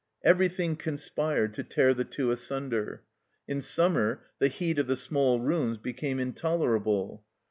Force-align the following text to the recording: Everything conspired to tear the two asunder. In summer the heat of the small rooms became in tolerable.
Everything 0.23 0.75
conspired 0.77 1.53
to 1.53 1.63
tear 1.63 1.93
the 1.93 2.03
two 2.03 2.31
asunder. 2.31 3.03
In 3.47 3.61
summer 3.61 4.23
the 4.39 4.47
heat 4.47 4.79
of 4.79 4.87
the 4.87 4.95
small 4.95 5.39
rooms 5.39 5.77
became 5.77 6.19
in 6.19 6.33
tolerable. 6.33 7.23